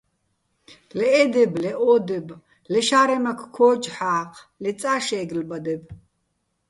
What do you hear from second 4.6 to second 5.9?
ლე წა შე́გლბადებ.